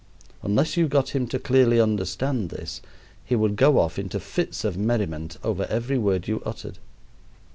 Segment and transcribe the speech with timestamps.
[0.41, 2.81] Unless you got him to clearly understand this,
[3.23, 6.79] he would go off into fits of merriment over every word you uttered.